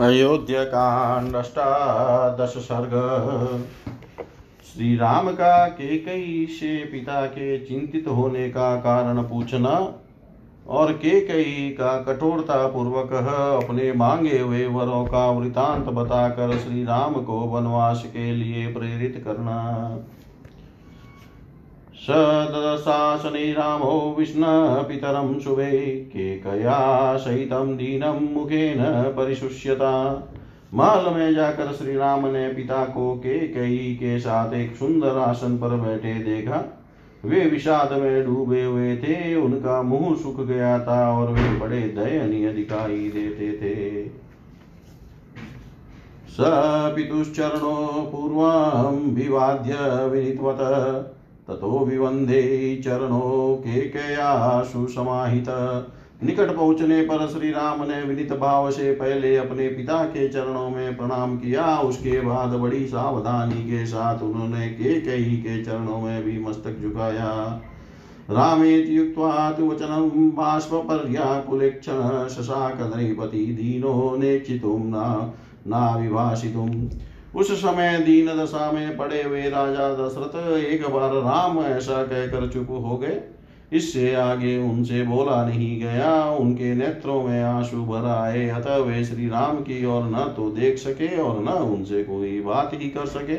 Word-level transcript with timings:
अयोध्याकांड 0.00 1.36
सर्ग 1.36 2.92
श्री 4.64 4.96
राम 4.96 5.30
का 5.30 5.68
केकई 5.68 6.46
से 6.50 6.76
पिता 6.84 7.26
के 7.26 7.58
चिंतित 7.58 8.08
होने 8.08 8.50
का 8.50 8.76
कारण 8.76 9.22
पूछना 9.22 9.70
और 10.68 10.92
केकई 10.92 11.68
का 11.70 11.96
कठोरता 12.02 12.66
पूर्वक 12.66 13.12
अपने 13.64 13.92
मांगे 13.92 14.38
हुए 14.38 14.66
वरों 14.66 15.04
का 15.06 15.30
वृतांत 15.30 15.86
बताकर 15.86 16.58
श्री 16.58 16.84
राम 16.84 17.14
को 17.14 17.40
वनवास 17.46 18.04
के 18.06 18.32
लिए 18.32 18.66
प्रेरित 18.66 19.22
करना। 19.24 19.58
सदशासने 22.10 23.52
रामो 23.52 24.16
विष्णपितरं 24.18 25.40
शुभे 25.40 25.86
केकया 25.86 27.16
सहितं 27.16 27.76
दीनं 27.76 28.34
मुखेन 28.34 28.84
परिशुष्यता। 29.16 29.92
महल 30.74 31.14
में 31.14 31.34
जाकर 31.34 31.72
श्री 31.72 31.96
राम 31.96 32.26
ने 32.26 32.48
पिता 32.48 32.84
को 32.84 33.14
के 33.14 33.38
कई 33.38 33.94
के 33.94 34.18
साथ 34.18 34.54
एक 34.54 34.76
सुंदर 34.76 35.08
आसन 35.08 35.58
पर 35.58 35.68
बैठे 35.68 36.14
देखा। 36.14 36.86
वे 37.24 37.40
विषाद 37.40 37.92
में 37.92 38.26
डूबे 38.26 38.64
हुए 38.64 38.96
थे, 38.96 39.34
उनका 39.34 39.82
मुँह 39.82 40.16
सूख 40.16 40.46
गया 40.46 40.78
था 40.78 41.18
और 41.18 41.32
वे 41.32 41.58
बड़े 41.58 41.80
दयनीय 41.80 42.52
दिखाई 42.52 42.98
देते 42.98 43.52
थे। 43.52 44.08
स 46.28 46.36
पितुश्चरणो 46.96 48.10
पूर्वं 48.12 49.14
विवाद्य 49.14 49.74
विनित्वत। 50.06 51.14
ततो 51.48 51.78
विवंदे 51.84 52.42
चरणों 52.84 53.56
के 53.56 53.80
कया 53.88 54.62
सुसमाहित 54.62 55.46
निकट 56.24 56.54
पहुँचने 56.56 57.00
पर 57.02 57.26
श्री 57.28 57.50
राम 57.50 57.82
ने 57.82 58.02
विनित 58.02 58.32
भाव 58.32 58.70
से 58.70 58.92
पहले 58.92 59.36
अपने 59.36 59.68
पिता 59.68 60.02
के 60.04 60.28
चरणों 60.28 60.68
में 60.70 60.96
प्रणाम 60.96 61.36
किया। 61.36 61.78
उसके 61.78 62.20
बाद 62.20 62.48
बड़ी 62.48 62.86
सावधानी 62.86 63.62
के 63.62 63.86
साथ 63.86 64.22
उन्होंने 64.22 64.68
के 64.68 65.00
कई 65.00 65.36
के 65.36 65.62
चरणों 65.64 66.00
में 66.00 66.22
भी 66.24 66.38
मस्तक 66.44 66.80
झुकाया। 66.82 67.30
रामेति 68.30 68.98
युक्त्वा 68.98 69.50
तु 69.50 69.66
वचनं 69.66 70.08
बाष्पर्याकुलेक्षण 70.30 72.00
शशाक 72.28 72.80
नृपति 72.80 73.44
दीनो 73.58 74.16
नेक्षितुं 74.16 74.78
न 74.78 75.32
नाविभाषितुम् 75.66 76.88
उस 77.34 77.52
समय 77.52 77.98
दीन 77.98 78.26
दशा 78.26 78.72
में 78.72 78.96
पड़े 78.96 79.22
हुए 79.22 79.42
राजा 79.42 79.88
दशरथ 79.94 80.56
एक 80.56 80.88
बार 80.88 81.12
राम 81.14 81.58
ऐसा 81.58 82.02
कहकर 82.02 82.48
चुप 82.48 82.66
हो 82.70 82.96
गए। 82.96 83.20
इससे 83.72 84.14
आगे 84.14 84.56
उनसे 84.58 85.02
बोला 85.02 85.44
नहीं 85.46 85.80
गया। 85.80 86.24
उनके 86.24 86.74
नेत्रों 86.74 87.22
में 87.22 87.42
आँसू 87.42 87.84
भर 87.84 88.04
आए। 88.06 88.48
अतः 88.48 88.76
वे 88.76 89.04
श्री 89.04 89.28
राम 89.28 89.56
की 89.56 89.84
ओर 89.86 90.02
न 90.02 90.34
तो 90.36 90.50
देख 90.50 90.78
सके 90.78 91.18
और 91.18 91.40
न 91.40 91.48
उनसे 91.48 92.04
कोई 92.04 92.40
बात 92.40 92.70
ही 92.74 92.88
कर 92.88 93.06
सके। 93.06 93.36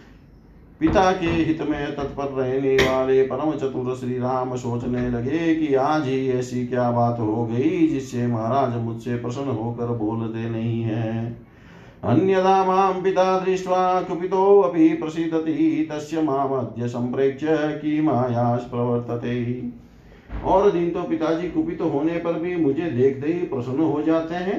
पिता 0.79 1.11
के 1.11 1.27
हित 1.27 1.61
में 1.61 1.95
तत्पर 1.95 2.31
रहने 2.31 2.75
वाले 2.75 3.21
परम 3.23 3.51
चतुर 3.51 3.95
श्री 3.95 4.17
राम 4.17 4.55
सोचने 4.55 5.09
लगे 5.09 5.55
कि 5.55 5.73
आज 5.75 6.07
ही 6.07 6.29
ऐसी 6.29 6.65
क्या 6.67 6.89
बात 6.91 7.19
हो 7.19 7.45
गई 7.45 7.87
जिससे 7.87 8.25
महाराज 8.27 8.75
मुझसे 8.77 9.15
प्रसन्न 9.15 9.49
होकर 9.49 9.93
बोलते 9.93 10.49
नहीं 10.49 10.81
है। 10.81 11.25
अन्यदा 12.03 12.63
माँ 12.65 12.91
पिता 13.01 13.39
दृष्ट्वा 13.39 14.01
कुपितोऽपि 14.01 14.89
प्रसीदति, 14.93 15.87
तस्य 15.91 16.21
मामद्य 16.21 16.87
सम्प्रेक्ष्य 16.87 17.57
की 17.75 18.01
माया 18.01 18.55
प्रवर्तते। 18.71 19.63
और 20.43 20.71
दिन 20.71 20.89
तो 20.89 21.03
पिताजी 21.03 21.47
कुपित 21.49 21.79
तो 21.79 21.89
होने 21.89 22.17
पर 22.17 22.39
भी 22.39 22.55
मुझे 22.55 22.89
देखते 22.91 23.27
ही 23.27 23.39
प्रसन्न 23.45 23.79
हो 23.79 24.01
जाते 24.01 24.35
हैं। 24.35 24.57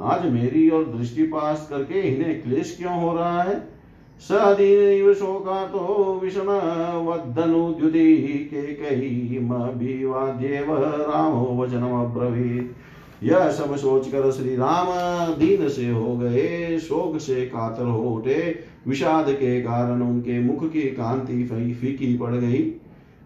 आज 0.00 0.26
मेरी 0.26 0.68
और 0.68 0.84
दृष्टिपात 0.96 1.66
करके 1.70 2.00
इन्हें 2.00 2.42
क्लेश 2.42 2.76
क्यों 2.80 3.00
हो 3.00 3.16
रहा 3.16 3.42
है? 3.42 3.81
सदीनैव 4.22 5.14
शोकातो 5.14 6.20
विषणवद्धनुद्युति 6.22 8.50
केकैमभिवाद्येव 8.54 10.82
रामो 10.82 11.62
वचनमब्रवीत्। 11.62 13.24
यह 13.24 13.50
सब 13.50 13.76
सोचकर 13.76 14.30
श्री 14.30 14.56
राम 14.56 14.86
दीन 15.34 15.68
से 15.68 15.90
हो 15.90 16.16
गए, 16.16 16.78
शोक 16.78 17.18
से 17.18 17.46
कातर 17.46 17.84
हो 17.84 18.10
उठे। 18.10 18.58
विषाद 18.88 19.30
के 19.30 19.60
कारण 19.60 20.02
उनके 20.02 20.40
मुख 20.40 20.72
की 20.72 20.80
कांति 20.80 21.74
फीकी 21.80 22.18
पड़ 22.18 22.34
गई। 22.34 22.80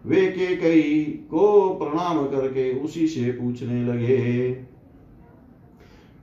वे 0.05 0.27
के 0.27 0.55
कई 0.55 1.19
को 1.31 1.69
प्रणाम 1.69 2.25
करके 2.25 2.79
उसी 2.79 3.07
से 3.07 3.31
पूछने 3.31 3.83
लगे 3.83 4.66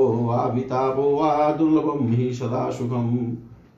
वितापो 0.56 1.09
वा 1.16 1.51
दुर्लभम 1.51 2.07
ही 2.07 2.33
सदा 2.33 2.69
सुखम। 2.69 3.18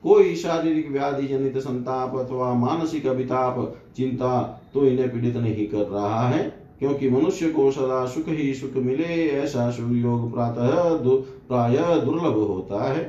कोई 0.04 0.34
शारीरिक 0.36 0.90
व्याधि 0.90 1.26
जनित 1.26 1.58
संताप 1.58 2.16
अथवा 2.18 2.52
मानसिक 2.54 3.06
अभिताप, 3.06 3.76
चिंता 3.96 4.40
तो 4.74 4.86
इन्हें 4.86 5.10
पीड़ित 5.12 5.36
नहीं 5.36 5.66
कर 5.66 5.86
रहा 5.88 6.28
है। 6.28 6.65
क्योंकि 6.78 7.10
मनुष्य 7.10 7.48
को 7.48 7.70
सदा 7.70 8.04
सुख 8.06 8.28
ही 8.28 8.54
सुख 8.54 8.76
मिले, 8.76 9.28
ऐसा 9.30 9.70
सुयोग 9.70 10.32
प्रातः 10.34 10.72
प्राय 11.48 11.76
दुर्लभ 12.00 12.36
होता 12.48 12.92
है। 12.92 13.04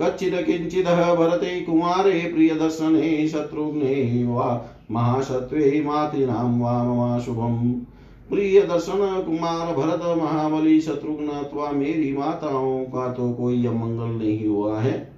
कच्चिद 0.00 0.34
किंचिद 0.46 0.86
भरते 0.86 1.60
कुमारे 1.60 2.12
प्रिय 2.34 2.50
दर्शने 2.50 3.28
शत्रुघ्ने 3.28 4.24
वा 4.24 4.64
महासत्वे 4.90 5.82
मातृनाम 5.86 6.60
वा 6.60 6.72
ममा 6.84 7.18
प्रिय 8.30 8.60
दर्शन 8.60 9.22
कुमार 9.26 9.74
भरत 9.76 10.02
महाबली 10.18 10.80
शत्रुघ्न 10.80 11.28
अथवा 11.28 11.70
मेरी 11.70 12.12
माताओं 12.12 12.78
का 12.84 13.08
तो 13.12 13.32
कोई 13.32 13.66
अमंगल 13.66 14.24
नहीं 14.24 14.46
हुआ 14.46 14.80
है। 14.80 15.13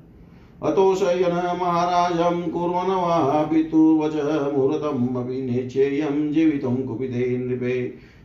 अतो 0.62 0.94
शयन 0.94 1.34
महाराजं 1.60 2.40
कुर्वन् 2.42 2.90
वा 2.90 3.42
पितुर्वच 3.42 4.14
मुहूर्तमपि 4.54 5.40
निश्चेयं 5.42 6.32
जीवितुं 6.32 6.76
कुपिते 6.76 7.26
नृपे। 7.38 7.76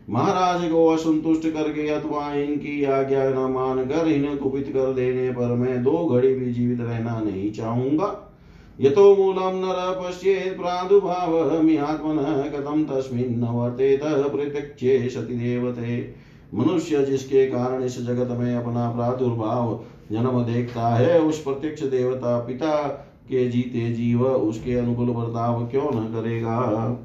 महाराज 0.10 0.62
को 0.72 0.88
असंतुष्ट 0.88 1.48
करके 1.48 1.88
अथवा 1.89 2.33
इनकी 2.33 2.83
आज्ञा 2.83 3.30
न 3.30 3.51
मान 3.51 3.83
कर 3.86 4.07
इन्हें 4.07 4.38
कुपित 4.38 4.68
कर 4.68 4.94
देने 4.94 5.30
पर 5.31 5.56
मैं 5.56 5.83
दो 5.83 6.06
घड़ी 6.06 6.33
भी 6.33 6.51
जीवित 6.54 6.81
रहना 6.81 7.19
नहीं 7.19 7.51
चाहूँगा। 7.51 8.10
यतो 8.80 9.16
मूलं 9.16 9.62
नर 9.62 9.80
पश्येत् 10.00 10.57
प्रादुर्भावमिहात्मनः 10.57 12.42
तस्मिन् 12.88 13.44
वर्तेत 13.45 14.04
प्रत्यक्षे 14.04 15.10
सति 15.10 15.34
देवते। 15.36 16.16
मनुष्य 16.54 17.04
जिसके 17.06 17.45
कारण 17.45 17.84
इस 17.84 18.01
जगत 18.01 18.38
में 18.39 18.56
अपना 18.56 18.92
प्रादुर्भाव 18.92 19.80
जन्म 20.12 20.44
देखता 20.44 20.88
है 20.88 21.22
उस 21.22 21.44
प्रत्यक्ष 21.44 21.84
देवता 21.84 22.40
पिता 22.40 22.88
के 23.30 23.48
जीते 23.48 23.94
जीव, 23.94 24.25
उसके 24.25 24.75
अनुकूल 24.75 25.08
बर्ताव 25.08 25.68
क्यों 25.68 25.90
न 25.94 26.13
करेगा? 26.13 26.98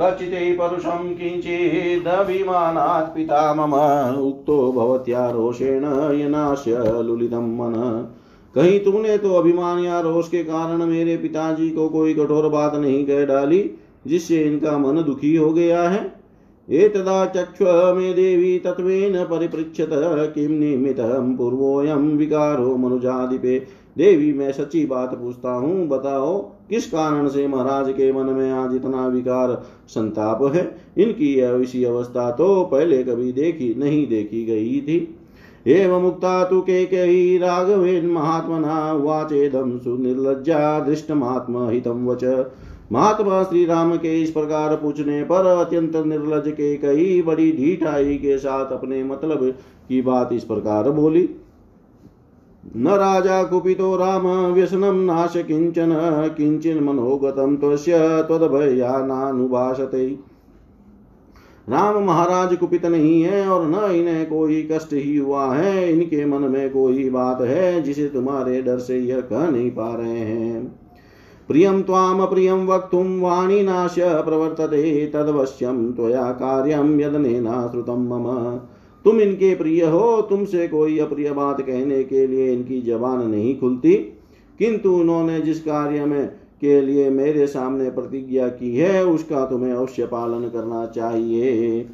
कचिते 0.00 0.52
परुषं 0.52 1.14
किञ्चिदभिमानात् 1.14 3.14
पिता 3.14 3.54
मम 3.54 3.74
उक्तो 4.20 4.72
भवत्या 4.72 5.30
रोषेण 5.30 5.84
यनास्य 6.20 7.02
लुलितं 7.02 7.56
मन। 7.56 7.72
कहीं 8.54 8.80
तुमने 8.80 9.18
तो 9.18 9.34
अभिमान 9.34 9.78
या 9.78 10.00
रोष 10.00 10.28
के 10.28 10.44
कारण 10.44 10.84
मेरे 10.84 11.16
पिताजी 11.16 11.70
को 11.70 11.88
कोई 11.88 12.14
कठोर 12.14 12.48
बात 12.48 12.74
नहीं 12.74 13.06
कह 13.06 13.24
डाली, 13.24 13.70
जिससे 14.06 14.42
इनका 14.42 14.78
मन 14.78 15.02
दुखी 15.02 15.36
हो 15.36 15.52
गया 15.52 15.82
है? 15.82 16.19
एतदा 16.70 17.24
चक्ष 17.26 17.62
मे 17.96 18.12
देवी 18.12 18.58
तत्वेन 18.58 19.24
परिपृच्छत 19.24 19.90
किम 20.34 20.52
निमित्तं 20.52 21.34
पूर्वोऽयं 21.36 22.16
विकारो 22.16 22.76
मनुजाधिपे 22.76 23.58
देवी, 23.98 24.32
मैं 24.32 24.52
सच्ची 24.52 24.84
बात 24.86 25.14
पूछता 25.14 25.50
हूँ, 25.50 25.86
बताओ, 25.88 26.38
किस 26.68 26.86
कारण 26.86 27.28
से 27.28 27.46
महाराज 27.48 27.90
के 27.92 28.12
मन 28.12 28.26
में 28.26 28.50
आज 28.52 28.74
इतना 28.74 29.06
विकार 29.06 29.62
संताप 29.88 30.42
है? 30.54 30.62
इनकी 30.98 31.34
ऐसी 31.40 31.84
अवस्था 31.84 32.30
तो 32.30 32.64
पहले 32.64 33.02
कभी 33.04 33.32
देखी 33.32 33.74
नहीं 33.74 34.06
देखी 34.08 34.44
गई 34.44 34.80
थी। 34.80 35.16
एवं 35.66 36.02
मुक्ता 36.02 36.42
तु 36.44 36.60
केकयी 36.60 37.38
राघवेन 37.38 38.06
महात्मना 38.06 38.92
वाचेदं 38.92 39.76
सुनिर्लज्जा 39.78 40.78
दृष्टमात्महितं 40.80 42.06
वच। 42.06 42.24
महात्मा 42.90 43.42
श्री 43.42 43.64
राम 43.64 43.96
के 43.96 44.20
इस 44.22 44.30
प्रकार 44.30 44.74
पूछने 44.76 45.22
पर 45.24 45.46
अत्यंत 45.46 45.96
निर्लज 45.96 46.48
के 46.48 46.76
कई 46.76 47.20
बड़ी 47.22 47.50
ढीठाई 47.52 48.16
के 48.16 48.38
साथ 48.38 48.72
अपने 48.72 49.02
मतलब 49.04 49.44
की 49.88 50.00
बात 50.02 50.32
इस 50.32 50.44
प्रकार 50.44 50.90
बोली। 50.90 51.28
न 52.76 52.88
राजा 52.88 53.42
कुपितो 53.42 53.96
राम 53.96 54.26
व्यसनम 54.52 54.96
नाश 55.02 55.36
किंचन 55.36 55.92
किंचन 56.36 56.82
मनोगतं 56.84 57.56
त्वस्य 57.56 57.98
त्वदभयानानुभाषते 58.28 60.06
राम 61.68 62.02
महाराज 62.04 62.56
कुपित 62.56 62.86
नहीं 62.86 63.22
है 63.22 63.46
और 63.48 63.66
न 63.66 63.90
इन्हें 63.92 64.26
कोई 64.28 64.62
कष्ट 64.72 64.92
ही 64.92 65.16
हुआ 65.16 65.54
है, 65.54 65.92
इनके 65.92 66.24
मन 66.26 66.42
में 66.42 66.70
कोई 66.70 67.08
बात 67.10 67.40
है 67.40 67.82
जिसे 67.82 68.08
तुम्हारे 68.08 68.62
डर 68.62 68.78
से 68.78 68.98
यह 68.98 69.20
कह 69.22 69.50
नहीं 69.50 69.70
पा 69.70 69.94
रहे 69.94 70.18
हैं। 70.18 70.79
प्रियं 71.50 71.82
त्वामप्रियं 71.82 72.66
वक्तुं 72.66 73.20
वाणीनाश्य 73.20 74.04
प्रवर्तते 74.04 75.06
तदवश्यं 75.06 75.92
त्वया 75.92 76.32
कार्यं 76.32 77.00
यदनेनाश्रुतं 77.00 78.08
मम। 78.08 78.56
तुम 79.04 79.20
इनके 79.20 79.54
प्रिय 79.54 79.84
हो, 79.84 80.22
तुमसे 80.22 80.68
कोई 80.68 80.98
अप्रिय 80.98 81.32
बात 81.32 81.60
कहने 81.60 82.04
के 82.04 82.26
लिए 82.26 82.52
इनकी 82.52 82.82
जबान 82.82 83.30
नहीं 83.30 83.60
खुलती। 83.60 83.94
किंतु 84.58 84.92
उन्होंने 84.92 85.40
जिस 85.40 85.60
कार्य 85.60 86.04
में 86.04 86.26
के 86.60 86.80
लिए 86.80 87.10
मेरे 87.10 87.46
सामने 87.46 87.90
प्रतिज्ञा 87.90 88.48
की 88.48 88.76
है, 88.76 89.04
उसका 89.04 89.46
तुम्हें 89.46 89.72
अवश्य 89.72 90.06
पालन 90.06 90.48
करना 90.48 90.86
चाहिए। 90.86 91.86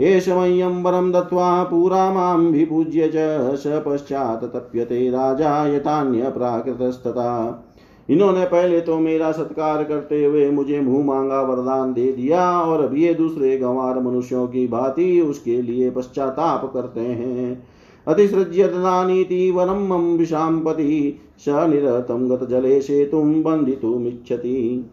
एष 0.00 0.28
मह्यं 0.28 0.82
वरं 0.82 1.10
दत्त्वा 1.10 1.64
पुरा 1.64 2.12
माँ 2.12 2.36
विपूज्य 2.36 3.08
च 3.08 3.12
स 3.54 3.82
पश्चात् 3.86 4.44
तप्यते 4.44 5.10
राजा 5.10 5.66
यथान्यप्राकृतस्तथा। 5.66 7.64
इन्होंने 8.08 8.44
पहले 8.44 8.80
तो 8.80 8.98
मेरा 8.98 9.30
सत्कार 9.32 9.82
करते 9.84 10.24
हुए 10.24 10.50
मुझे 10.50 10.80
मुँह 10.80 11.04
मांगा, 11.04 11.40
वरदान 11.42 11.92
दे 11.92 12.12
दिया 12.12 12.50
और 12.60 12.84
अब 12.84 12.96
ये 12.96 13.14
दूसरे 13.14 13.56
गंवार 13.58 13.98
मनुष्यों 14.00 14.46
की 14.46 14.66
भांति 14.68 15.20
उसके 15.20 15.60
लिए 15.62 15.90
पश्चाताप 15.90 16.70
करते 16.74 17.00
हैं। 17.00 17.66
अतिसृज्य 18.06 18.68
ददानीति 18.68 19.50
वरम 19.50 19.86
मम 19.86 20.06
विशाम्पति, 20.16 21.20
स 21.38 21.48
निरतं 21.48 22.28
गत 22.30 22.48
जले 22.48 22.80
से 22.80 23.04
तुम 23.04 23.42
बंधितुमिच्छति 23.42 24.90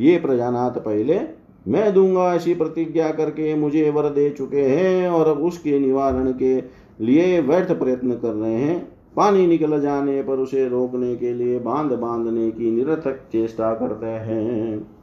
ये 0.00 0.16
प्रजानाथ 0.18 0.80
पहले, 0.80 1.20
मैं 1.68 1.92
दूँगा 1.94 2.34
ऐसी 2.34 2.54
प्रतिज्ञा 2.54 3.10
करके 3.10 3.54
मुझे 3.54 3.90
वर 3.90 4.08
दे 4.08 4.28
चुके 4.30 4.60
हैं 4.60 5.08
और 5.08 5.28
अब 5.28 5.42
उसके 5.42 5.78
निवारण 5.78 6.32
के 6.32 6.56
लिए 7.00 7.40
व्यर्थ 7.40 7.72
प्रयत्न 7.72 8.14
कर 8.14 8.32
रहे 8.32 8.54
हैं। 8.54 8.93
पानी 9.16 9.46
निकल 9.46 9.80
जाने 9.80 10.22
पर 10.22 10.38
उसे 10.38 10.68
रोकने 10.68 11.14
के 11.16 11.34
लिए 11.34 11.58
बाँध 11.58 11.92
बांधने 11.92 12.50
की 12.50 12.70
निरर्थक 12.70 13.20
चेष्टा 13.32 13.72
करते 13.74 14.06
हैं। 14.06 14.94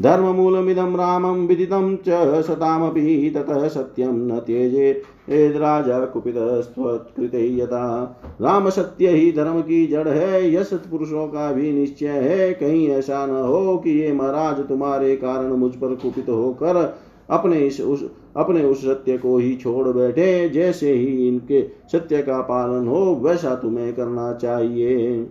धर्ममूलमिदं 0.00 0.96
रामं 0.96 1.46
विदितं 1.46 1.96
च 1.96 2.42
शतामपि 2.42 3.32
ततः 3.36 3.68
सत्यं 3.68 4.12
न 4.12 4.38
त्यजे। 4.38 5.02
राजा 5.30 5.98
कुपितस्त्वत्कृते 6.04 7.46
यथा। 7.58 8.20
राम 8.40 8.68
सत्य 8.70 9.08
ही 9.08 9.32
धर्म 9.32 9.60
की 9.60 9.86
जड़ 9.86 10.08
है, 10.08 10.54
यश 10.54 10.70
पुरुषों 10.90 11.26
का 11.26 11.52
भी 11.52 11.72
निश्चय 11.72 12.08
है। 12.08 12.52
कहीं 12.52 12.88
ऐसा 12.88 13.26
न 13.26 13.30
हो 13.30 13.76
कि 13.78 13.90
ये 13.90 14.12
महाराज 14.12 14.68
तुम्हारे 14.68 15.16
कारण 15.16 15.52
मुझ 15.52 15.72
पर 15.72 15.94
कुपित 15.94 16.28
होकर 16.28 16.96
अपने 17.30 17.58
इस 17.58 17.80
उस 17.80 18.10
अपने 18.36 18.64
उस 18.64 18.84
सत्य 18.84 19.18
को 19.18 19.38
ही 19.38 19.54
छोड़ 19.56 19.88
बैठे, 19.88 20.48
जैसे 20.48 20.92
ही 20.92 21.28
इनके 21.28 21.62
सत्य 21.92 22.22
का 22.22 22.40
पालन 22.40 22.88
हो, 22.88 23.20
वैसा 23.22 23.54
तुम्हें 23.54 23.94
करना 23.94 24.32
चाहिए। 24.32 25.26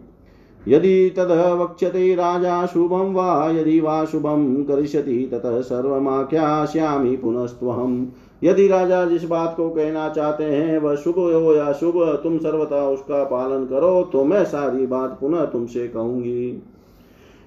यदि 0.68 1.10
तद 1.10 1.32
वक्ष्यते 1.62 2.16
राजा 2.16 2.66
शुभं 2.66 3.14
वा, 3.14 3.50
यदि 3.52 3.80
वा 3.80 4.06
शुभं 4.06 4.64
करिष्यति, 4.64 5.30
ततः 5.32 5.62
सर्वमाख्यास्यामि 5.62 7.16
यदि 8.44 8.68
राजा 8.68 9.06
जिस 9.06 9.24
बात 9.24 9.54
को 9.58 9.70
कहना 9.70 10.10
चाहते 10.10 10.44
हैं, 10.44 10.78
वह 10.78 10.96
शुभ 10.96 11.16
हो 11.16 11.54
या 11.56 11.72
शुभ 11.74 11.94
तुम 12.24 12.38
सर्वथा 12.38 12.88
उसका 12.90 13.24
पालन 13.24 13.66
करो 13.66 14.04
तो 14.04 14.24
मैं 14.24 14.44
सारी 14.46 14.86
बात 14.88 15.18
पुनः 15.22 15.46
तुमसे 15.46 15.88
कहूँगी। 15.88 16.64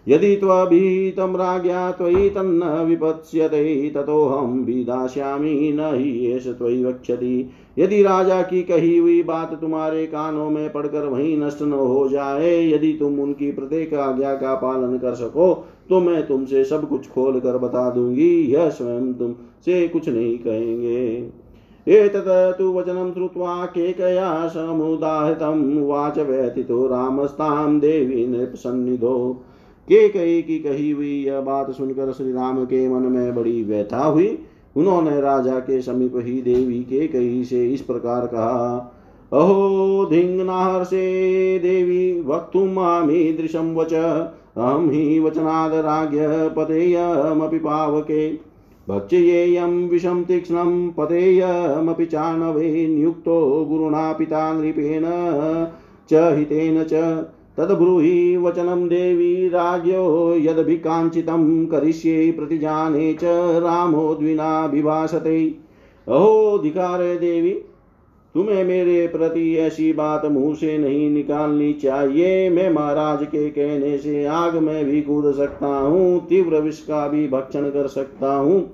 यदि 0.08 0.34
त्वभीतं 0.36 1.36
राज्ञा 1.36 1.90
त्वयि 1.90 2.28
तन्न 2.30 2.64
विपत्स्यते, 2.86 3.90
ततोऽहं 3.90 4.64
विदास्यामि 4.64 5.72
न 5.74 5.90
हि 5.94 6.10
एष 6.26 6.46
त्वयि 6.48 6.84
वक्ष्यति 6.84 7.50
यदि 7.78 8.02
राजा 8.02 8.40
की 8.42 8.62
कही 8.62 8.96
हुई 8.98 9.22
बात 9.22 9.54
तुम्हारे 9.60 10.06
कानों 10.06 10.48
में 10.50 10.72
पड़कर 10.72 11.06
वहीं 11.06 11.36
नष्ट 11.38 11.62
न 11.62 11.72
हो 11.72 12.08
जाए, 12.08 12.50
यदि 12.70 12.92
तुम 12.92 13.18
उनकी 13.20 13.50
प्रत्येक 13.52 13.94
आज्ञा 13.94 14.34
का 14.34 14.54
पालन 14.54 14.98
कर 14.98 15.14
सको 15.14 15.54
तो 15.88 16.00
मैं 16.00 16.26
तुमसे 16.26 16.64
सब 16.64 16.88
कुछ 16.88 17.08
खोल 17.08 17.38
कर 17.40 17.58
बता 17.58 17.90
दूँगी, 17.90 18.30
यह 18.52 18.68
स्वयं 18.68 19.12
तुम 19.14 19.32
से 19.64 19.86
कुछ 19.88 20.08
नहीं 20.08 20.36
कहेंगे। 20.38 21.30
एतत् 21.86 22.58
तु 22.58 22.72
वचनं 22.72 23.12
श्रुत्वा 23.12 23.64
केकया 23.66 24.46
समुदाहृतं, 24.48 25.82
वाच 25.82 26.18
व्यथितो 26.18 26.86
रामस्तां 26.86 27.78
देवी 27.80 28.26
नृपसन्निधो। 28.26 29.44
के 29.88 30.08
कई 30.08 30.42
की 30.42 30.58
कही 30.58 30.90
हुई 30.90 31.24
यह 31.24 31.40
बात 31.40 31.70
सुनकर 31.70 32.12
श्री 32.12 32.32
राम 32.32 32.64
के 32.64 32.88
मन 32.88 33.02
में 33.02 33.34
बड़ी 33.34 33.64
व्यथा 33.64 34.04
हुई। 34.04 34.38
उन्होंने 34.76 35.20
राजा 35.20 35.58
के 35.58 35.82
समीप 35.82 36.12
ही 36.16 36.42
देवी 36.42 36.80
के 36.80 37.06
कही 37.06 37.44
से 37.44 37.72
इस 37.72 37.80
प्रकार 37.80 38.26
कहा, 38.26 38.92
अहो 39.32 40.06
धिङ्नाहर्षे 40.10 41.58
देवी 41.58 42.20
वक्तुमामीदृशं 42.20 43.74
वच। 43.74 43.92
अहं 43.92 44.90
हि 44.90 45.20
वचनाद 45.20 45.74
राज्ञ 45.74 46.18
पतेयमपि 46.26 47.58
पावके। 47.58 48.32
भक्ष्येयं 48.88 49.88
विषं 49.88 50.24
तीक्ष्णं 50.24 50.90
पतेयमपि 50.90 52.06
चाणवे, 52.06 52.86
नियुक्तो 52.88 53.64
गुरुणा 53.64 54.12
पिता 54.12 54.52
नृपेण 54.52 55.02
च 56.10 56.38
हितेन 56.38 56.82
च। 56.82 56.92
तद्ब्रूहि 57.58 58.36
वचनं 58.36 58.88
देवी 58.88 59.48
राज्ञो 59.48 60.34
यदभिकाञ्चितं 60.36 61.66
करिष्ये 61.66 62.32
प्रतिजाने 62.32 63.12
च 63.14 63.24
अहो, 66.08 66.58
धिकारे 66.58 67.16
देवी, 67.16 67.50
तुम्हें 68.34 68.64
मेरे 68.64 69.06
प्रति 69.06 69.56
ऐसी 69.56 69.92
बात 69.92 70.24
मुँह 70.26 70.54
से 70.54 70.78
नहीं 70.78 71.10
निकालनी 71.10 71.72
चाहिए। 71.72 72.50
मैं 72.50 72.70
महाराज 72.70 73.24
के 73.26 73.50
कहने 73.50 73.98
से 73.98 74.24
आग 74.24 74.56
में 74.56 74.84
भी 74.84 75.02
कूद 75.02 75.34
सकता 75.34 75.66
हूँ, 75.66 76.26
तीव्र 76.26 76.60
विष 76.60 76.80
का 76.80 77.08
भी 77.08 77.28
भक्षण 77.28 77.70
कर 77.70 77.86
सकता 77.86 78.34
हूँ, 78.34 78.72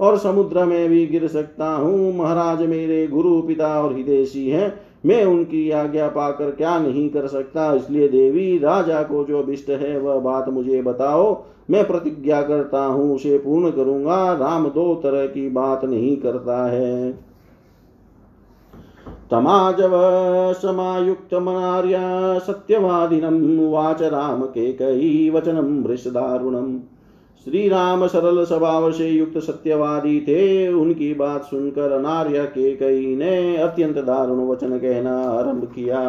और 0.00 0.18
समुद्र 0.18 0.64
में 0.64 0.88
भी 0.88 1.06
गिर 1.06 1.26
सकता 1.28 1.72
हूँ। 1.72 2.16
महाराज 2.18 2.62
मेरे 2.62 3.06
गुरु 3.06 3.40
पिता 3.42 3.82
और 3.82 3.96
हिदेशी 3.96 4.48
हैं। 4.50 4.89
मैं 5.06 5.24
उनकी 5.24 5.70
आज्ञा 5.70 6.08
पाकर 6.08 6.50
क्या 6.50 6.78
नहीं 6.78 7.10
कर 7.10 7.26
सकता? 7.26 7.74
इसलिए 7.74 8.08
देवी, 8.08 8.58
राजा 8.58 9.02
को 9.02 9.24
जो 9.24 9.38
अभिष्ट 9.38 9.70
है, 9.70 10.00
वह 10.00 10.20
बात 10.20 10.48
मुझे 10.48 10.82
बताओ। 10.82 11.44
मैं 11.70 11.86
प्रतिज्ञा 11.86 12.42
करता 12.42 12.84
हूँ, 12.84 13.14
उसे 13.14 13.38
पूर्ण 13.38 13.70
करूँगा। 13.70 14.32
राम 14.32 14.68
दो 14.68 14.94
तरह 14.94 15.26
की 15.26 15.48
बात 15.48 15.84
नहीं 15.84 16.16
करता 16.16 16.70
है। 16.70 17.12
तमाजव 19.30 19.90
समायुक्तमनार्य 20.52 21.94
सत्यवादिनम् 22.46 23.72
वाच 23.72 24.02
राम 24.02 24.42
केकयी 24.42 25.30
वचनं 25.30 25.82
वृषदारुणम् 25.82 26.78
श्री 27.44 27.68
राम 27.68 28.06
सरल 28.06 28.44
स्वभाव 28.44 28.90
से 28.92 29.08
युक्त 29.08 29.38
सत्यवादी 29.38 30.20
थे। 30.20 30.68
उनकी 30.68 31.12
बात 31.14 31.44
सुनकर 31.44 31.92
अनार्य 31.92 32.42
के 32.44 32.74
कई 32.76 33.14
ने 33.16 33.56
अत्यंत 33.56 33.98
दारुण 33.98 34.46
वचन 34.48 34.78
कहना 34.78 35.16
आरंभ 35.22 35.64
किया। 35.74 36.00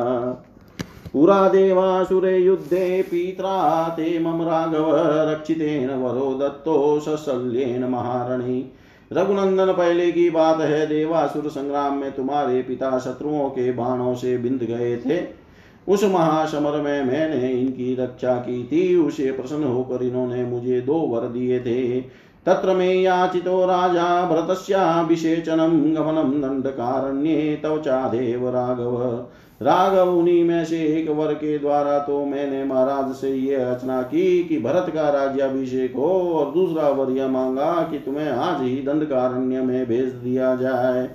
पुरा 1.14 1.48
देवासुरे 1.50 2.38
युद्धे 2.38 3.02
पीत्रा 3.02 3.88
ते 3.90 4.20
मम 4.20 4.42
राघव 4.42 4.92
रक्षितेन 5.32 5.90
वरो 5.90 6.34
दत्तो 6.34 7.00
सशल्येन 7.00 7.84
महारणी। 7.84 8.72
रघुनंदन 9.12 9.72
पहले 9.74 10.12
की 10.12 10.30
बात 10.30 10.60
है, 10.62 10.86
देवासुर 10.88 11.50
संग्राम 11.50 11.98
में 11.98 12.12
तुम्हारे 12.12 12.62
पिता 12.62 12.98
शत्रुओं 13.00 13.50
के 13.50 13.72
बाणों 13.72 14.14
से 14.16 14.38
बिंद 14.38 14.64
गए 14.64 14.96
थे। 14.98 15.41
उस 15.88 16.04
महासमर 16.04 16.82
में 16.82 17.04
मैंने 17.04 17.52
इनकी 17.52 17.94
रक्षा 17.96 18.36
की 18.38 18.64
थी। 18.64 18.96
उसे 18.98 19.32
प्रसन्न 19.32 19.64
होकर 19.64 20.04
इन्होंने 20.04 20.44
मुझे 20.46 20.82
दो 20.82 21.00
वर 21.08 21.28
दिए 21.28 21.60
थे। 21.60 22.02
तत्र 22.46 22.74
मे 22.74 22.92
याचितो 22.94 23.66
राजा 23.66 24.26
भरतस्याभिषेचनं 24.26 25.80
गमनं 25.96 26.42
दण्डकारण्ये 26.42 27.60
तव 27.64 27.78
चादेव 27.78 28.48
राघव। 28.50 29.26
राघव 29.62 30.14
उन्हीं 30.18 30.44
में 30.44 30.64
से 30.66 30.78
एक 30.88 31.10
वर 31.10 31.34
के 31.34 31.58
द्वारा 31.60 31.98
तो 32.00 32.24
मैंने 32.26 32.64
महाराज 32.64 33.14
से 33.16 33.32
ये 33.32 33.58
रचना 33.62 34.02
की 34.02 34.44
कि 34.44 34.58
भरत 34.60 34.90
का 34.90 35.10
राज्याभिषेक 35.10 35.96
हो 35.96 36.10
और 36.34 36.52
दूसरा 36.52 36.88
वर 36.90 37.12
यह 37.12 37.28
मांगा 37.28 37.72
कि 37.92 38.00
तुम्हें 38.00 38.30
आज 38.30 38.62
ही 38.62 38.76
दंडकारण्य 38.84 39.62
में 39.62 39.86
भेज 39.86 40.14
दिया 40.14 40.56
जाए। 40.56 41.10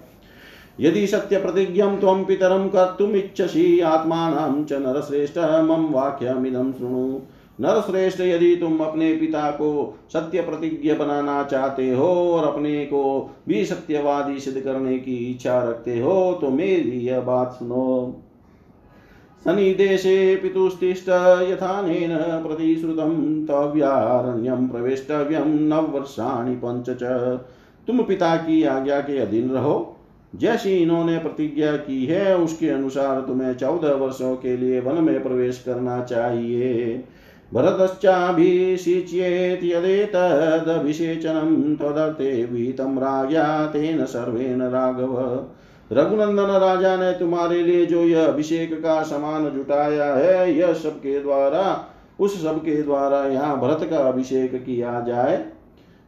यदि 0.80 1.06
सत्य 1.06 1.38
प्रतिज्ञम 1.38 1.97
त्वं 1.97 2.25
पितरं 2.25 2.68
कर्तुमिच्छसि, 2.68 3.80
आत्मानं 3.80 4.64
च 4.64 4.73
नरश्रेष्ठ, 4.73 5.38
मम 5.38 5.92
वाक्यमिदं 5.92 6.73
शृणु। 6.73 7.18
नरश्रेष्ठ, 7.61 8.21
यदि 8.21 8.56
तुम 8.56 8.78
अपने 8.78 9.16
पिता 9.16 9.50
को 9.50 9.99
सत्य 10.12 10.40
प्रतिज्ञ 10.40 10.95
बनाना 10.95 11.42
चाहते 11.42 11.90
हो 11.90 12.06
और 12.06 12.45
अपने 12.49 12.85
को 12.85 13.30
भी 13.49 13.64
सत्यवादी 13.64 14.40
सिद्ध 14.40 14.61
करने 14.61 14.99
की 14.99 15.16
इच्छा 15.16 15.62
रखते 15.62 16.00
हो 16.00 16.38
तो 16.40 16.50
मेरी 16.50 16.90
यह 16.90 17.21
बात 17.21 17.52
सुनो। 17.52 18.16
सनिदेशे 19.45 20.37
पितुस्तिष्ठ, 20.37 21.09
यथानेन 21.42 22.16
प्रतिश्रुतं 22.16 23.47
तव्यारण्यं 23.47 24.68
प्रवेष्टव्यं 24.68 25.47
नववर्षाणि 25.47 26.56
पञ्च 26.64 26.97
च। 26.97 27.02
तुम 27.87 28.02
पिता 28.02 28.37
की 28.37 28.62
आज्ञा 28.62 29.00
के 29.00 29.18
अधीन 29.18 29.50
रहो। 29.50 29.96
जैसी 30.37 30.76
इन्होंने 30.76 31.19
प्रतिज्ञा 31.19 31.76
की 31.76 32.07
है, 32.07 32.38
उसके 32.38 32.69
अनुसार 32.69 33.21
तुम्हें 33.21 33.55
चौदह 33.55 33.93
वर्षों 33.93 34.37
के 34.37 34.57
लिए 34.57 34.81
वन 34.81 35.05
में 35.05 35.23
प्रवेश 35.23 35.62
करना 35.66 36.02
चाहिए। 36.02 37.05
भरतश्चाभिषिच्येत् 37.52 39.64
यदेतदभिषेचनं 39.64 41.76
त्वदर्थे 41.76 42.45
वीतं 42.45 42.99
राज्ञा 42.99 43.66
तेन 43.66 44.05
सर्वेण 44.05 44.62
राघव। 44.62 45.47
रघुनंदन 45.93 46.43
राजा 46.43 46.97
ने 46.97 47.12
तुम्हारे 47.12 47.62
लिए 47.62 47.87
जो 47.87 48.00
यह 48.00 48.26
अभिषेक 48.26 48.83
का 48.83 49.02
समान 49.02 49.50
जुटाया 49.50 50.14
है, 50.14 50.55
यह 50.55 50.73
सबके 50.73 51.21
द्वारा, 51.21 51.87
उस 52.21 52.43
सबके 52.43 52.83
द्वारा 52.83 53.26
यहाँ 53.26 53.61
भरत 53.61 53.90
का 53.90 53.99
अभिषेक 53.99 54.64
किया 54.64 55.00
जाए। 55.00 55.47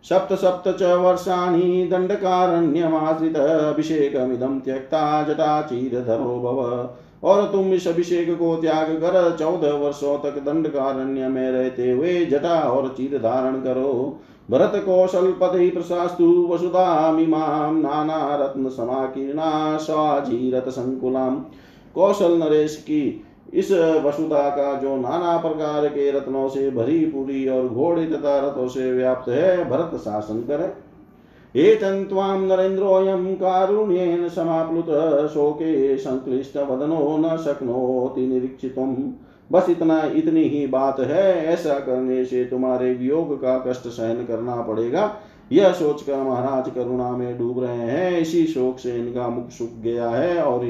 सप्त 0.05 0.33
सप्त 0.35 0.69
च 0.81 0.83
वर्षाणि 0.83 1.89
दण्डकारण्यमाश्रित 1.93 3.37
अभिषेकमिदं 3.37 4.59
त्यक्ता 4.61 5.23
जटाचीरधरो 5.23 6.39
भव। 6.41 6.61
और 7.29 7.45
तुम 7.53 7.73
इस 7.73 7.87
अभिषेक 7.89 8.31
को 8.39 8.55
त्याग 8.57 8.91
कर 8.95 9.37
चौदह 9.39 9.73
वर्षों 9.75 10.19
तक 10.19 10.39
दंडकारण्य 10.39 11.29
में 11.29 11.51
रहते 11.51 11.91
हुए 11.91 12.25
जटा 12.27 12.61
और 12.61 12.89
चीर 12.89 13.19
धारण 13.19 13.61
करो। 13.61 14.21
भरत 14.51 14.73
कौशल 14.87 15.31
पति 15.33 15.69
प्रशास्तु 15.71 16.49
वसुधामिमां 16.51 17.75
नाना 17.75 18.37
रत्न 18.37 18.69
समाकीर्णा 18.69 19.77
स्वाजीरत 19.77 20.69
संकुलाम 20.69 21.37
कौशल 21.95 22.37
नरेश 22.39 22.77
की 22.77 23.25
इस 23.55 23.71
वसुधा 23.73 24.49
का 24.51 24.75
जो 24.75 24.97
नाना 24.97 25.37
प्रकार 25.37 25.87
के 25.89 26.11
रत्नों 26.11 26.49
से 26.49 26.71
भरी 26.71 27.05
पूरी 27.05 27.49
और 27.49 27.69
घोड़े 27.69 28.07
तथा 28.07 28.39
रथों 28.39 28.69
से 28.69 28.93
व्याप्त 28.93 29.29
है, 29.29 29.71
भरत 29.71 30.01
शासन 30.01 30.41
करे। 30.41 30.89
एतन्त्वां 31.55 32.39
नरेन्द्रोऽयं 32.39 33.35
कारुण्येन 33.35 34.29
समाप्लुतः, 34.29 35.27
शोके 35.27 35.99
संक्लिष्टवदनो 35.99 37.17
न 37.19 37.37
शक्नोति 37.37 38.27
निरीक्षितुम् 38.27 38.97
बस 39.53 39.71
इतना, 39.71 40.03
इतनी 40.15 40.43
ही 40.43 40.67
बात 40.67 41.01
है, 41.01 41.47
ऐसा 41.47 41.75
करने 41.75 42.25
से 42.25 42.45
तुम्हारे 42.45 42.95
वियोग 42.95 43.37
का 43.37 43.65
कष्ट 43.67 43.89
सहन 43.89 44.25
करना 44.25 44.57
पड़ेगा। 44.57 45.17
यह 45.53 45.73
सोचकर 45.73 46.17
महाराज 46.17 46.71
करुणा 46.71 47.11
में 47.11 47.39
डूब 47.39 47.63
रहे 47.65 47.77
हैं। 47.77 48.19
इसी 48.21 48.47
शोक 48.47 48.79
से 48.79 48.97
इनका 48.97 49.29
मुख 49.29 49.51
सूख 49.51 49.83
गया 49.83 50.11
है 50.11 50.43
और 50.43 50.67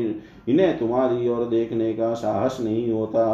इन्हें 0.49 0.79
तुम्हारी 0.79 1.29
ओर 1.29 1.45
देखने 1.45 1.93
का 1.93 2.15
साहस 2.15 2.59
नहीं 2.61 2.93
होता। 2.93 3.25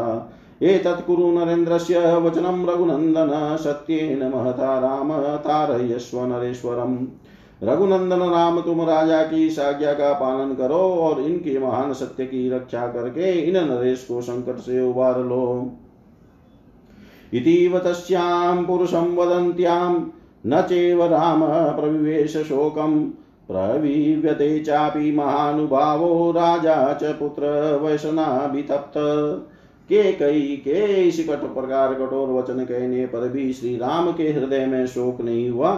एतत्कुरु 0.63 1.31
नरेन्द्रस्य 1.31 2.17
वचनं 2.17 2.67
रघुनन्दन 2.67 3.57
सत्येन 3.61 4.23
महता 4.35 4.79
राम 4.79 5.13
तारयस्व 5.37 6.25
नरेश्वरम्। 6.25 7.07
रघुनंदन 7.63 8.19
राम, 8.19 8.61
तुम 8.61 8.81
राजा 8.81 9.23
की 9.23 9.49
आज्ञा 9.61 9.93
का 9.93 10.13
पालन 10.13 10.55
करो 10.55 10.79
और 10.79 11.21
इनके 11.21 11.59
महान 11.59 11.93
सत्य 11.93 12.25
की 12.25 12.51
रक्षा 12.51 12.87
करके 12.87 13.33
इन 13.33 13.57
नरेश 13.65 14.05
को 14.05 14.21
संकट 14.21 14.57
से 14.57 14.81
उबार 14.91 15.21
लो। 15.21 15.73
इतीव 17.35 17.79
तस्यां 17.79 18.65
पुरुषं 18.65 19.17
वदन्त्यां 19.17 19.95
न 20.47 20.63
चैव 20.63 21.05
राम 21.05 21.41
प्रविवेश 21.81 22.37
शोकम् 22.37 23.11
प्रवीव्यते 23.49 24.61
चापि 24.61 25.13
महानुभावो 25.13 26.31
राजा 26.31 26.99
च 27.03 27.05
पुत्र 27.05 27.43
वैशनाभितप्त। 27.83 28.95
के 29.89 30.13
कई, 30.13 30.57
के 30.57 31.09
इस 31.09 31.29
कट 31.29 31.55
प्रकार 31.55 31.95
कठोर 31.95 32.29
वचन 32.29 32.65
कहने 32.65 33.07
पर 33.07 33.29
भी 33.29 33.53
श्री 33.53 33.77
राम 33.77 34.13
के 34.13 34.23
हृदय 34.23 34.67
में 34.67 34.87
शोक 34.87 35.21
नहीं 35.21 35.51
हुआ? 35.51 35.75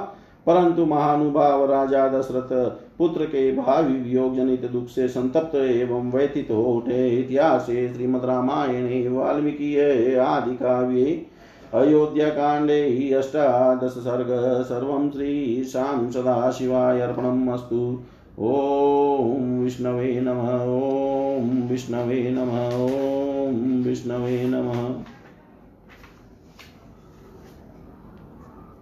परंतु 0.46 0.84
महानुभाव 0.84 1.72
राजा 1.72 2.08
दशरथ 2.08 2.70
पुत्र 2.98 3.24
के 3.24 3.52
भावी 3.52 3.94
वियोग 3.94 4.36
जनित 4.36 4.64
दुख 4.70 4.86
से 4.88 5.08
संतप्त 5.08 5.54
एवं 5.54 6.12
व्यथित 6.12 6.48
हो 6.50 6.62
उठे। 6.62 7.08
इतिहास 7.08 7.66
श्रीमद 7.66 8.24
रामायणे, 8.24 9.08
वाल्मीकि, 9.08 9.76
आदि 10.14 10.54
काव्ये 10.54 11.26
अयोध्याकाण्डे 11.74 12.86
हि 12.86 13.12
अष्टादशसर्ग, 13.12 14.62
सर्वं 14.62 15.10
श्रीशां 15.10 16.10
सदाशिवाय 16.10 17.00
अर्पणम् 17.00 17.48
अस्तु 17.48 18.02
ॐ 18.38 19.60
विष्णवे 19.62 20.20
नमः, 20.20 20.64
ॐ 20.64 21.68
विष्णवे 21.68 22.30
नमः, 22.30 22.76
ॐ 22.76 23.82
विष्णवे 23.82 24.44
नमः। 24.44 25.15